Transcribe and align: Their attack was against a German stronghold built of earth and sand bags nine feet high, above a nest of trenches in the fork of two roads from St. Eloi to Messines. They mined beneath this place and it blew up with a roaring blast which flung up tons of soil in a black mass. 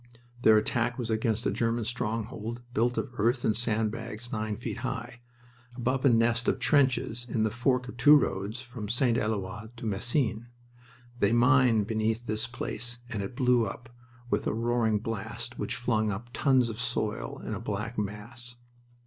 Their 0.41 0.57
attack 0.57 0.97
was 0.97 1.11
against 1.11 1.45
a 1.45 1.51
German 1.51 1.85
stronghold 1.85 2.63
built 2.73 2.97
of 2.97 3.11
earth 3.19 3.45
and 3.45 3.55
sand 3.55 3.91
bags 3.91 4.31
nine 4.31 4.57
feet 4.57 4.77
high, 4.79 5.21
above 5.75 6.03
a 6.03 6.09
nest 6.09 6.47
of 6.47 6.57
trenches 6.57 7.27
in 7.29 7.43
the 7.43 7.51
fork 7.51 7.87
of 7.87 7.97
two 7.97 8.15
roads 8.15 8.63
from 8.63 8.89
St. 8.89 9.15
Eloi 9.15 9.67
to 9.77 9.85
Messines. 9.85 10.45
They 11.19 11.33
mined 11.33 11.85
beneath 11.85 12.25
this 12.25 12.47
place 12.47 12.97
and 13.11 13.21
it 13.21 13.35
blew 13.35 13.67
up 13.67 13.91
with 14.31 14.47
a 14.47 14.55
roaring 14.55 14.97
blast 14.97 15.59
which 15.59 15.75
flung 15.75 16.11
up 16.11 16.31
tons 16.33 16.69
of 16.71 16.81
soil 16.81 17.39
in 17.45 17.53
a 17.53 17.59
black 17.59 17.99
mass. 17.99 18.55